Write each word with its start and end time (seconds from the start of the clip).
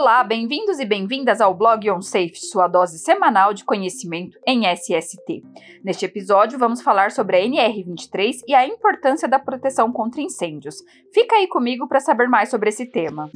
Olá, 0.00 0.24
bem-vindos 0.24 0.80
e 0.80 0.86
bem-vindas 0.86 1.42
ao 1.42 1.54
blog 1.54 1.90
OnSafe, 1.90 2.36
sua 2.36 2.66
dose 2.66 2.98
semanal 2.98 3.52
de 3.52 3.66
conhecimento 3.66 4.38
em 4.46 4.62
SST. 4.64 5.42
Neste 5.84 6.06
episódio, 6.06 6.58
vamos 6.58 6.80
falar 6.80 7.10
sobre 7.10 7.36
a 7.36 7.40
NR23 7.44 8.36
e 8.48 8.54
a 8.54 8.66
importância 8.66 9.28
da 9.28 9.38
proteção 9.38 9.92
contra 9.92 10.22
incêndios. 10.22 10.76
Fica 11.12 11.36
aí 11.36 11.46
comigo 11.46 11.86
para 11.86 12.00
saber 12.00 12.30
mais 12.30 12.48
sobre 12.48 12.70
esse 12.70 12.86
tema. 12.86 13.30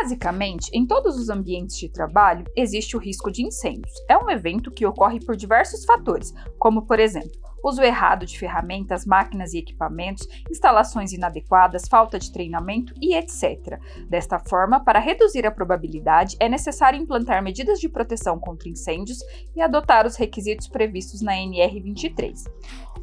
Basicamente, 0.00 0.70
em 0.72 0.86
todos 0.86 1.16
os 1.18 1.28
ambientes 1.28 1.76
de 1.76 1.88
trabalho 1.88 2.44
existe 2.54 2.96
o 2.96 3.00
risco 3.00 3.32
de 3.32 3.44
incêndios. 3.44 3.92
É 4.08 4.16
um 4.16 4.30
evento 4.30 4.70
que 4.70 4.86
ocorre 4.86 5.18
por 5.18 5.34
diversos 5.34 5.84
fatores, 5.84 6.32
como, 6.56 6.86
por 6.86 7.00
exemplo, 7.00 7.32
uso 7.64 7.82
errado 7.82 8.24
de 8.24 8.38
ferramentas, 8.38 9.04
máquinas 9.04 9.52
e 9.52 9.58
equipamentos, 9.58 10.28
instalações 10.48 11.12
inadequadas, 11.12 11.88
falta 11.88 12.16
de 12.16 12.32
treinamento 12.32 12.94
e 13.02 13.16
etc. 13.16 13.80
Desta 14.08 14.38
forma, 14.38 14.84
para 14.84 15.00
reduzir 15.00 15.44
a 15.44 15.50
probabilidade, 15.50 16.36
é 16.38 16.48
necessário 16.48 17.00
implantar 17.00 17.42
medidas 17.42 17.80
de 17.80 17.88
proteção 17.88 18.38
contra 18.38 18.68
incêndios 18.68 19.18
e 19.56 19.60
adotar 19.60 20.06
os 20.06 20.14
requisitos 20.14 20.68
previstos 20.68 21.22
na 21.22 21.36
NR 21.36 21.80
23. 21.80 22.44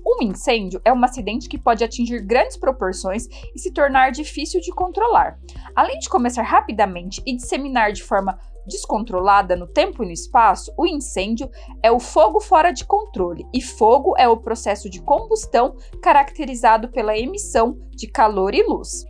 Um 0.08 0.22
incêndio 0.22 0.80
é 0.86 0.94
um 0.94 1.04
acidente 1.04 1.50
que 1.50 1.58
pode 1.58 1.84
atingir 1.84 2.22
grandes 2.22 2.55
proporções 2.55 3.27
e 3.55 3.60
se 3.60 3.72
tornar 3.72 4.12
difícil 4.12 4.62
de 4.62 4.72
controlar. 4.72 5.40
Além 5.76 5.98
de 5.98 6.08
começar 6.08 6.44
rapidamente 6.44 6.85
e 7.26 7.36
disseminar 7.36 7.92
de 7.92 8.04
forma 8.04 8.38
descontrolada 8.66 9.56
no 9.56 9.68
tempo 9.68 10.04
e 10.04 10.08
no 10.08 10.12
espaço, 10.12 10.74
o 10.78 10.88
incêndio 10.88 11.50
é 11.84 11.92
o 11.92 12.00
fogo 12.00 12.40
fora 12.40 12.72
de 12.72 12.84
controle, 12.84 13.46
e 13.54 13.62
fogo 13.62 14.16
é 14.18 14.28
o 14.28 14.38
processo 14.38 14.90
de 14.90 15.02
combustão 15.02 15.76
caracterizado 16.02 16.90
pela 16.90 17.18
emissão 17.18 17.78
de 17.92 18.08
calor 18.08 18.54
e 18.54 18.64
luz. 18.64 19.05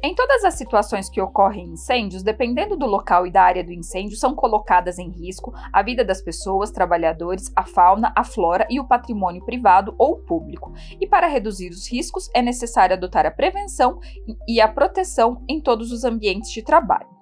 Em 0.00 0.14
todas 0.14 0.44
as 0.44 0.54
situações 0.54 1.10
que 1.10 1.20
ocorrem 1.20 1.70
incêndios, 1.70 2.22
dependendo 2.22 2.76
do 2.76 2.86
local 2.86 3.26
e 3.26 3.32
da 3.32 3.42
área 3.42 3.64
do 3.64 3.72
incêndio, 3.72 4.16
são 4.16 4.32
colocadas 4.32 4.96
em 4.96 5.10
risco 5.10 5.52
a 5.72 5.82
vida 5.82 6.04
das 6.04 6.22
pessoas, 6.22 6.70
trabalhadores, 6.70 7.50
a 7.56 7.64
fauna, 7.64 8.12
a 8.14 8.22
flora 8.22 8.64
e 8.70 8.78
o 8.78 8.86
patrimônio 8.86 9.44
privado 9.44 9.96
ou 9.98 10.18
público. 10.18 10.72
E 11.00 11.06
para 11.06 11.26
reduzir 11.26 11.70
os 11.70 11.90
riscos, 11.90 12.30
é 12.32 12.40
necessário 12.40 12.94
adotar 12.94 13.26
a 13.26 13.30
prevenção 13.30 13.98
e 14.46 14.60
a 14.60 14.68
proteção 14.68 15.42
em 15.48 15.60
todos 15.60 15.90
os 15.90 16.04
ambientes 16.04 16.52
de 16.52 16.62
trabalho. 16.62 17.17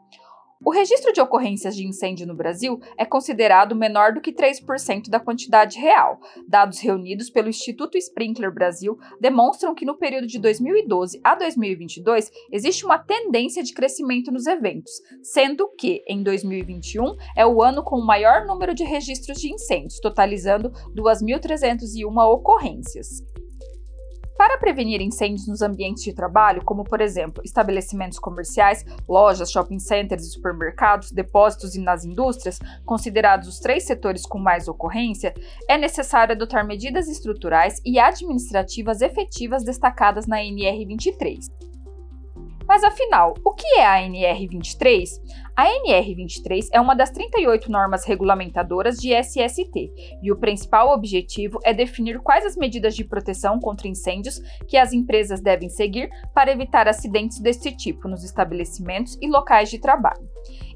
O 0.66 0.72
registro 0.72 1.12
de 1.12 1.20
ocorrências 1.20 1.76
de 1.76 1.86
incêndio 1.86 2.26
no 2.26 2.34
Brasil 2.34 2.80
é 2.98 3.04
considerado 3.04 3.76
menor 3.76 4.12
do 4.12 4.20
que 4.20 4.32
3% 4.32 5.08
da 5.08 5.20
quantidade 5.20 5.78
real. 5.78 6.18
Dados 6.48 6.80
reunidos 6.80 7.30
pelo 7.30 7.48
Instituto 7.48 7.96
Sprinkler 7.96 8.52
Brasil 8.52 8.98
demonstram 9.20 9.76
que 9.76 9.84
no 9.84 9.96
período 9.96 10.26
de 10.26 10.40
2012 10.40 11.20
a 11.22 11.36
2022 11.36 12.32
existe 12.50 12.84
uma 12.84 12.98
tendência 12.98 13.62
de 13.62 13.72
crescimento 13.72 14.32
nos 14.32 14.48
eventos, 14.48 14.90
sendo 15.22 15.68
que 15.78 16.02
em 16.08 16.20
2021 16.24 17.14
é 17.36 17.46
o 17.46 17.62
ano 17.62 17.84
com 17.84 18.00
o 18.00 18.04
maior 18.04 18.44
número 18.44 18.74
de 18.74 18.82
registros 18.82 19.38
de 19.38 19.52
incêndios, 19.54 20.00
totalizando 20.00 20.72
2.301 20.96 22.34
ocorrências. 22.34 23.22
Para 24.38 24.58
prevenir 24.58 25.00
incêndios 25.00 25.48
nos 25.48 25.62
ambientes 25.62 26.04
de 26.04 26.12
trabalho, 26.12 26.62
como 26.62 26.84
por 26.84 27.00
exemplo 27.00 27.42
estabelecimentos 27.44 28.18
comerciais, 28.18 28.84
lojas, 29.08 29.50
shopping 29.50 29.78
centers 29.78 30.24
e 30.24 30.30
supermercados, 30.30 31.10
depósitos 31.10 31.74
e 31.74 31.80
nas 31.80 32.04
indústrias, 32.04 32.58
considerados 32.84 33.48
os 33.48 33.58
três 33.58 33.84
setores 33.84 34.26
com 34.26 34.38
mais 34.38 34.68
ocorrência, 34.68 35.32
é 35.68 35.78
necessário 35.78 36.34
adotar 36.34 36.66
medidas 36.66 37.08
estruturais 37.08 37.80
e 37.84 37.98
administrativas 37.98 39.00
efetivas 39.00 39.64
destacadas 39.64 40.26
na 40.26 40.44
NR 40.44 40.84
23. 40.84 41.65
Mas 42.66 42.82
afinal, 42.82 43.34
o 43.44 43.52
que 43.52 43.66
é 43.78 43.86
a 43.86 44.00
NR23? 44.02 45.08
A 45.56 45.66
NR23 45.66 46.68
é 46.72 46.80
uma 46.80 46.94
das 46.94 47.10
38 47.10 47.70
normas 47.70 48.04
regulamentadoras 48.04 48.96
de 48.98 49.14
SST 49.14 50.18
e 50.22 50.30
o 50.30 50.36
principal 50.36 50.92
objetivo 50.92 51.58
é 51.64 51.72
definir 51.72 52.18
quais 52.20 52.44
as 52.44 52.56
medidas 52.56 52.94
de 52.94 53.04
proteção 53.04 53.58
contra 53.58 53.88
incêndios 53.88 54.38
que 54.68 54.76
as 54.76 54.92
empresas 54.92 55.40
devem 55.40 55.68
seguir 55.68 56.10
para 56.34 56.50
evitar 56.50 56.88
acidentes 56.88 57.40
desse 57.40 57.74
tipo 57.74 58.08
nos 58.08 58.24
estabelecimentos 58.24 59.16
e 59.22 59.28
locais 59.28 59.70
de 59.70 59.80
trabalho. 59.80 60.28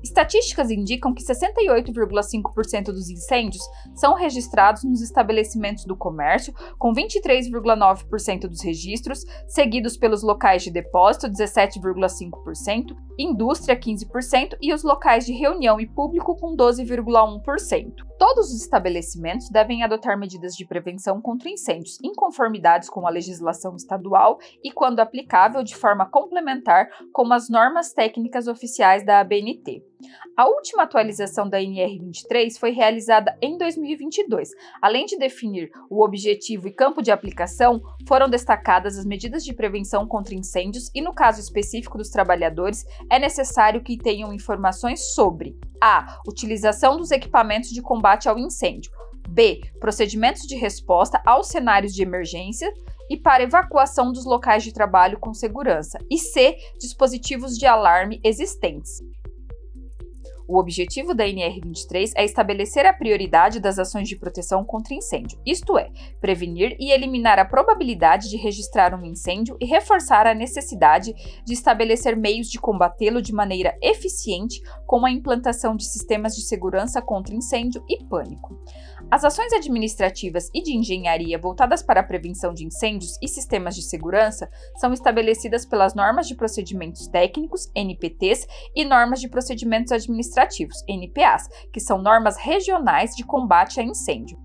Estatísticas 0.03 0.71
indicam 0.71 1.13
que 1.13 1.23
68,5% 1.23 2.87
dos 2.87 3.11
incêndios 3.11 3.63
são 3.95 4.15
registrados 4.15 4.85
nos 4.85 5.01
estabelecimentos 5.03 5.85
do 5.85 5.97
comércio, 5.97 6.55
com 6.79 6.93
23,9% 6.93 8.49
dos 8.49 8.63
registros, 8.63 9.25
seguidos 9.47 9.97
pelos 9.97 10.23
locais 10.23 10.63
de 10.63 10.71
depósito, 10.71 11.29
17,5%, 11.29 12.97
indústria, 13.19 13.79
15% 13.79 14.57
e 14.61 14.73
os 14.73 14.83
locais 14.83 15.27
de 15.27 15.33
reunião 15.33 15.81
e 15.81 15.87
público, 15.87 16.35
com 16.37 16.57
12,1%. 16.57 18.10
Todos 18.21 18.53
os 18.53 18.61
estabelecimentos 18.61 19.49
devem 19.49 19.83
adotar 19.83 20.19
medidas 20.19 20.55
de 20.55 20.67
prevenção 20.67 21.23
contra 21.23 21.49
incêndios 21.49 21.97
em 22.05 22.13
conformidades 22.13 22.91
com 22.91 23.07
a 23.07 23.11
legislação 23.11 23.75
estadual 23.75 24.39
e, 24.63 24.71
quando 24.71 25.01
aplicável, 25.01 25.65
de 25.65 25.75
forma 25.75 26.05
complementar 26.05 26.91
com 27.15 27.33
as 27.33 27.49
normas 27.49 27.95
técnicas 27.95 28.47
oficiais 28.47 29.07
da 29.07 29.21
ABNT. 29.21 29.83
A 30.37 30.47
última 30.47 30.83
atualização 30.83 31.49
da 31.49 31.61
NR23 31.61 32.59
foi 32.59 32.73
realizada 32.73 33.39
em 33.41 33.57
2022. 33.57 34.51
Além 34.83 35.07
de 35.07 35.17
definir 35.17 35.71
o 35.89 36.05
objetivo 36.05 36.69
e 36.69 36.75
campo 36.75 37.01
de 37.01 37.11
aplicação, 37.11 37.81
foram 38.07 38.29
destacadas 38.29 38.99
as 38.99 39.07
medidas 39.07 39.43
de 39.43 39.55
prevenção 39.55 40.07
contra 40.07 40.35
incêndios 40.35 40.91
e, 40.95 41.01
no 41.01 41.15
caso 41.15 41.41
específico 41.41 41.97
dos 41.97 42.11
trabalhadores, 42.11 42.85
é 43.11 43.19
necessário 43.19 43.83
que 43.83 43.97
tenham 43.97 44.31
informações 44.31 45.15
sobre 45.15 45.59
a. 45.81 46.21
Utilização 46.27 46.97
dos 46.97 47.11
equipamentos 47.11 47.71
de 47.71 47.83
combate 47.83 48.29
ao 48.29 48.39
incêndio. 48.39 48.93
B. 49.29 49.61
Procedimentos 49.79 50.43
de 50.43 50.57
resposta 50.57 51.21
aos 51.25 51.49
cenários 51.49 51.95
de 51.95 52.03
emergência 52.03 52.73
e 53.09 53.17
para 53.17 53.43
evacuação 53.43 54.13
dos 54.13 54.25
locais 54.25 54.63
de 54.63 54.73
trabalho 54.73 55.19
com 55.19 55.35
segurança. 55.35 55.99
E 56.11 56.19
C. 56.19 56.57
Dispositivos 56.79 57.57
de 57.57 57.67
alarme 57.67 58.21
existentes. 58.23 59.03
O 60.51 60.59
objetivo 60.59 61.15
da 61.15 61.25
NR23 61.25 62.11
é 62.17 62.25
estabelecer 62.25 62.85
a 62.85 62.93
prioridade 62.93 63.61
das 63.61 63.79
ações 63.79 64.09
de 64.09 64.17
proteção 64.17 64.65
contra 64.65 64.93
incêndio, 64.93 65.39
isto 65.47 65.79
é, 65.79 65.93
prevenir 66.21 66.77
e 66.81 66.91
eliminar 66.91 67.39
a 67.39 67.45
probabilidade 67.45 68.29
de 68.29 68.37
registrar 68.37 68.93
um 68.93 69.05
incêndio 69.05 69.57
e 69.61 69.65
reforçar 69.65 70.27
a 70.27 70.35
necessidade 70.35 71.15
de 71.45 71.55
estabelecer 71.55 72.17
meios 72.17 72.49
de 72.49 72.59
combatê-lo 72.59 73.23
de 73.23 73.33
maneira 73.33 73.79
eficiente 73.81 74.61
com 74.89 75.07
a 75.07 75.11
implantação 75.13 75.77
de 75.77 75.85
sistemas 75.85 76.35
de 76.35 76.43
segurança 76.43 77.01
contra 77.01 77.33
incêndio 77.33 77.85
e 77.89 78.03
pânico. 78.07 78.59
As 79.11 79.25
ações 79.25 79.53
administrativas 79.53 80.49
e 80.55 80.63
de 80.63 80.73
engenharia 80.73 81.37
voltadas 81.37 81.83
para 81.83 81.99
a 81.99 82.05
prevenção 82.05 82.55
de 82.55 82.65
incêndios 82.65 83.19
e 83.21 83.27
sistemas 83.27 83.75
de 83.75 83.83
segurança 83.83 84.49
são 84.77 84.93
estabelecidas 84.93 85.67
pelas 85.67 85.95
normas 85.95 86.29
de 86.29 86.37
procedimentos 86.37 87.09
técnicos, 87.09 87.69
NPTs, 87.75 88.47
e 88.73 88.85
normas 88.85 89.21
de 89.21 89.29
procedimentos 89.29 89.91
administrativos, 89.91 90.85
NPAs, 90.89 91.49
que 91.73 91.81
são 91.81 92.01
normas 92.01 92.37
regionais 92.37 93.17
de 93.17 93.25
combate 93.25 93.81
a 93.81 93.83
incêndio. 93.83 94.39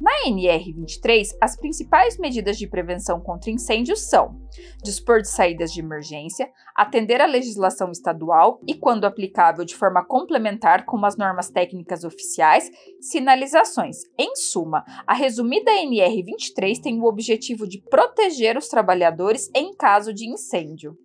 Na 0.00 0.12
NR23, 0.28 1.36
as 1.40 1.56
principais 1.56 2.18
medidas 2.18 2.56
de 2.56 2.68
prevenção 2.68 3.20
contra 3.20 3.50
incêndios 3.50 4.08
são 4.08 4.40
dispor 4.82 5.20
de 5.20 5.28
saídas 5.28 5.72
de 5.72 5.80
emergência, 5.80 6.48
atender 6.76 7.20
à 7.20 7.26
legislação 7.26 7.90
estadual 7.90 8.60
e, 8.66 8.74
quando 8.74 9.04
aplicável, 9.04 9.64
de 9.64 9.74
forma 9.74 10.04
complementar 10.04 10.84
com 10.84 11.04
as 11.04 11.16
normas 11.16 11.50
técnicas 11.50 12.04
oficiais, 12.04 12.70
sinalizações. 13.00 13.98
Em 14.16 14.36
suma, 14.36 14.84
a 15.06 15.14
resumida 15.14 15.72
NR23 15.72 16.80
tem 16.80 17.00
o 17.00 17.06
objetivo 17.06 17.66
de 17.66 17.82
proteger 17.90 18.56
os 18.56 18.68
trabalhadores 18.68 19.50
em 19.54 19.74
caso 19.74 20.14
de 20.14 20.28
incêndio. 20.28 20.96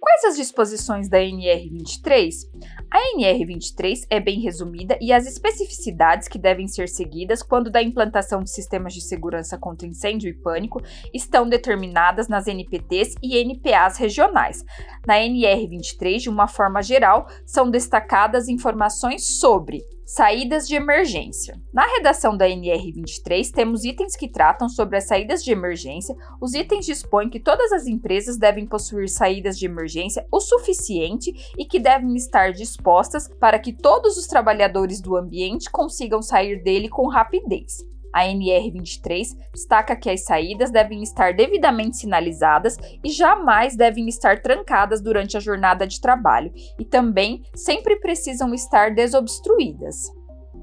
Quais 0.00 0.24
as 0.24 0.36
disposições 0.36 1.10
da 1.10 1.18
NR23? 1.18 2.48
A 2.90 2.98
NR23 3.16 4.06
é 4.08 4.18
bem 4.18 4.40
resumida 4.40 4.96
e 4.98 5.12
as 5.12 5.26
especificidades 5.26 6.26
que 6.26 6.38
devem 6.38 6.66
ser 6.66 6.88
seguidas 6.88 7.42
quando 7.42 7.70
da 7.70 7.82
implantação 7.82 8.42
de 8.42 8.50
sistemas 8.50 8.94
de 8.94 9.02
segurança 9.02 9.58
contra 9.58 9.86
incêndio 9.86 10.30
e 10.30 10.32
pânico 10.32 10.80
estão 11.12 11.46
determinadas 11.46 12.28
nas 12.28 12.46
NPTs 12.46 13.14
e 13.22 13.36
NPAs 13.36 13.98
regionais. 13.98 14.64
Na 15.06 15.16
NR23, 15.16 16.16
de 16.16 16.30
uma 16.30 16.48
forma 16.48 16.82
geral, 16.82 17.26
são 17.44 17.70
destacadas 17.70 18.48
informações 18.48 19.38
sobre 19.38 19.84
Saídas 20.12 20.66
de 20.66 20.74
emergência. 20.74 21.54
Na 21.72 21.86
redação 21.86 22.36
da 22.36 22.44
NR23, 22.48 23.48
temos 23.52 23.84
itens 23.84 24.16
que 24.16 24.26
tratam 24.26 24.68
sobre 24.68 24.96
as 24.96 25.04
saídas 25.04 25.44
de 25.44 25.52
emergência. 25.52 26.16
Os 26.40 26.52
itens 26.52 26.84
dispõem 26.84 27.30
que 27.30 27.38
todas 27.38 27.70
as 27.70 27.86
empresas 27.86 28.36
devem 28.36 28.66
possuir 28.66 29.08
saídas 29.08 29.56
de 29.56 29.66
emergência 29.66 30.26
o 30.28 30.40
suficiente 30.40 31.32
e 31.56 31.64
que 31.64 31.78
devem 31.78 32.16
estar 32.16 32.50
dispostas 32.50 33.28
para 33.38 33.56
que 33.60 33.72
todos 33.72 34.16
os 34.16 34.26
trabalhadores 34.26 35.00
do 35.00 35.16
ambiente 35.16 35.70
consigam 35.70 36.20
sair 36.20 36.60
dele 36.60 36.88
com 36.88 37.06
rapidez. 37.06 37.88
A 38.12 38.24
NR23 38.24 39.36
destaca 39.52 39.96
que 39.96 40.10
as 40.10 40.24
saídas 40.24 40.70
devem 40.70 41.02
estar 41.02 41.32
devidamente 41.32 41.98
sinalizadas 41.98 42.76
e 43.04 43.10
jamais 43.10 43.76
devem 43.76 44.08
estar 44.08 44.42
trancadas 44.42 45.00
durante 45.00 45.36
a 45.36 45.40
jornada 45.40 45.86
de 45.86 46.00
trabalho, 46.00 46.52
e 46.78 46.84
também 46.84 47.42
sempre 47.54 47.96
precisam 47.96 48.52
estar 48.52 48.94
desobstruídas. 48.94 50.10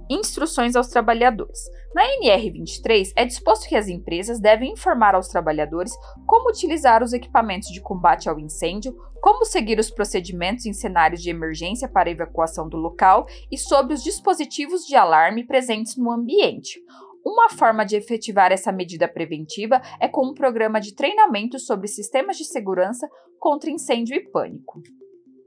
Instruções 0.10 0.76
aos 0.76 0.88
trabalhadores. 0.88 1.60
Na 1.94 2.04
NR23, 2.22 3.12
é 3.16 3.26
disposto 3.26 3.68
que 3.68 3.76
as 3.76 3.88
empresas 3.88 4.40
devem 4.40 4.72
informar 4.72 5.16
aos 5.16 5.28
trabalhadores 5.28 5.92
como 6.26 6.50
utilizar 6.50 7.04
os 7.04 7.12
equipamentos 7.12 7.70
de 7.70 7.82
combate 7.82 8.30
ao 8.30 8.40
incêndio, 8.40 8.96
como 9.20 9.46
seguir 9.46 9.80
os 9.80 9.90
procedimentos 9.90 10.66
em 10.66 10.74
cenários 10.74 11.22
de 11.22 11.30
emergência 11.30 11.88
para 11.88 12.10
evacuação 12.10 12.70
do 12.70 12.78
local 12.78 13.26
e 13.52 13.58
sobre 13.58 13.94
os 13.94 14.04
dispositivos 14.04 14.86
de 14.86 14.96
alarme 14.96 15.44
presentes 15.46 15.98
no 15.98 16.12
ambiente. 16.12 16.80
Uma 17.28 17.50
forma 17.50 17.86
de 17.86 17.98
efetivar 17.98 18.54
essa 18.54 18.72
medida 18.72 19.06
preventiva 19.06 19.82
é 20.00 20.08
com 20.08 20.28
um 20.28 20.34
programa 20.34 20.80
de 20.80 20.96
treinamento 20.96 21.60
sobre 21.60 21.90
sistemas 21.90 22.38
de 22.38 22.46
segurança 22.46 23.06
contra 23.38 23.70
incêndio 23.70 24.16
e 24.16 24.22
pânico. 24.32 24.82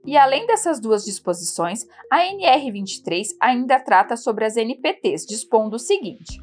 E 0.05 0.15
além 0.15 0.47
dessas 0.47 0.79
duas 0.79 1.07
disposições, 1.07 1.87
a 2.13 2.19
NR23 2.19 3.29
ainda 3.41 3.81
trata 3.81 4.15
sobre 4.15 4.45
as 4.45 4.59
NPTs, 4.59 5.27
dispondo 5.27 5.77
o 5.77 5.79
seguinte: 5.79 6.39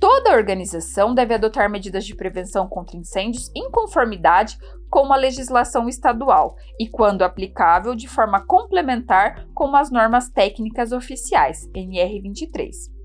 toda 0.00 0.32
organização 0.32 1.14
deve 1.14 1.34
adotar 1.34 1.70
medidas 1.70 2.06
de 2.06 2.16
prevenção 2.16 2.66
contra 2.66 2.96
incêndios 2.96 3.50
em 3.54 3.70
conformidade 3.70 4.56
com 4.88 5.12
a 5.12 5.16
legislação 5.16 5.86
estadual 5.86 6.56
e, 6.80 6.88
quando 6.88 7.24
aplicável, 7.24 7.94
de 7.94 8.08
forma 8.08 8.40
complementar 8.46 9.46
com 9.52 9.76
as 9.76 9.90
normas 9.90 10.30
técnicas 10.30 10.92
oficiais, 10.92 11.68
NR23. 11.76 12.97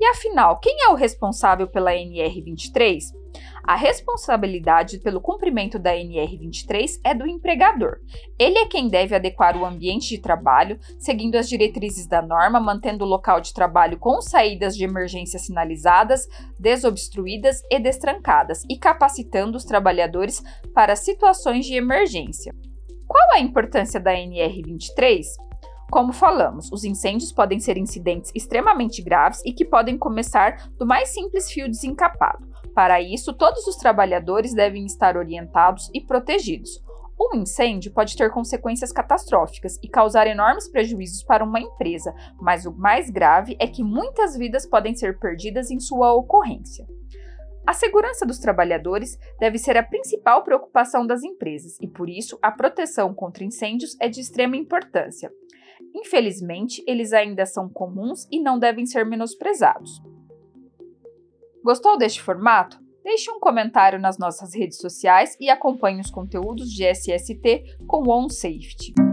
E 0.00 0.06
afinal, 0.06 0.58
quem 0.58 0.82
é 0.82 0.88
o 0.88 0.94
responsável 0.94 1.68
pela 1.68 1.92
NR23? 1.92 3.20
A 3.62 3.76
responsabilidade 3.76 4.98
pelo 4.98 5.20
cumprimento 5.20 5.78
da 5.78 5.92
NR23 5.94 6.98
é 7.04 7.14
do 7.14 7.26
empregador. 7.26 7.98
Ele 8.38 8.58
é 8.58 8.66
quem 8.66 8.88
deve 8.88 9.14
adequar 9.14 9.56
o 9.56 9.64
ambiente 9.64 10.08
de 10.08 10.18
trabalho, 10.18 10.78
seguindo 10.98 11.36
as 11.36 11.48
diretrizes 11.48 12.06
da 12.06 12.22
norma, 12.22 12.58
mantendo 12.58 13.04
o 13.04 13.08
local 13.08 13.42
de 13.42 13.52
trabalho 13.52 13.98
com 13.98 14.22
saídas 14.22 14.74
de 14.74 14.84
emergência 14.84 15.38
sinalizadas, 15.38 16.26
desobstruídas 16.58 17.62
e 17.70 17.78
destrancadas, 17.78 18.64
e 18.70 18.78
capacitando 18.78 19.58
os 19.58 19.64
trabalhadores 19.64 20.42
para 20.74 20.96
situações 20.96 21.66
de 21.66 21.74
emergência. 21.74 22.54
Qual 23.06 23.32
a 23.32 23.40
importância 23.40 24.00
da 24.00 24.14
NR23? 24.14 25.49
Como 25.90 26.12
falamos, 26.12 26.70
os 26.70 26.84
incêndios 26.84 27.32
podem 27.32 27.58
ser 27.58 27.76
incidentes 27.76 28.30
extremamente 28.32 29.02
graves 29.02 29.42
e 29.44 29.52
que 29.52 29.64
podem 29.64 29.98
começar 29.98 30.70
do 30.78 30.86
mais 30.86 31.08
simples 31.08 31.50
fio 31.50 31.68
desencapado. 31.68 32.46
Para 32.72 33.00
isso, 33.00 33.32
todos 33.32 33.66
os 33.66 33.74
trabalhadores 33.74 34.54
devem 34.54 34.86
estar 34.86 35.16
orientados 35.16 35.90
e 35.92 36.00
protegidos. 36.00 36.80
Um 37.20 37.36
incêndio 37.38 37.92
pode 37.92 38.16
ter 38.16 38.30
consequências 38.30 38.92
catastróficas 38.92 39.78
e 39.82 39.88
causar 39.88 40.28
enormes 40.28 40.68
prejuízos 40.68 41.24
para 41.24 41.44
uma 41.44 41.60
empresa, 41.60 42.14
mas 42.40 42.64
o 42.64 42.72
mais 42.72 43.10
grave 43.10 43.56
é 43.58 43.66
que 43.66 43.82
muitas 43.82 44.36
vidas 44.36 44.64
podem 44.64 44.94
ser 44.94 45.18
perdidas 45.18 45.70
em 45.70 45.80
sua 45.80 46.14
ocorrência. 46.14 46.86
A 47.66 47.74
segurança 47.74 48.24
dos 48.24 48.38
trabalhadores 48.38 49.18
deve 49.38 49.58
ser 49.58 49.76
a 49.76 49.82
principal 49.82 50.42
preocupação 50.42 51.06
das 51.06 51.22
empresas 51.22 51.76
e, 51.80 51.86
por 51.86 52.08
isso, 52.08 52.38
a 52.40 52.50
proteção 52.50 53.12
contra 53.12 53.44
incêndios 53.44 53.96
é 54.00 54.08
de 54.08 54.20
extrema 54.20 54.56
importância. 54.56 55.30
Infelizmente, 55.94 56.82
eles 56.86 57.12
ainda 57.12 57.44
são 57.46 57.68
comuns 57.68 58.26
e 58.30 58.40
não 58.40 58.58
devem 58.58 58.86
ser 58.86 59.04
menosprezados. 59.04 60.00
Gostou 61.62 61.98
deste 61.98 62.22
formato? 62.22 62.78
Deixe 63.02 63.30
um 63.30 63.40
comentário 63.40 63.98
nas 63.98 64.18
nossas 64.18 64.54
redes 64.54 64.78
sociais 64.78 65.36
e 65.40 65.48
acompanhe 65.48 66.00
os 66.00 66.10
conteúdos 66.10 66.70
de 66.70 66.84
SST 66.84 67.76
com 67.86 68.08
OnSafety. 68.08 69.09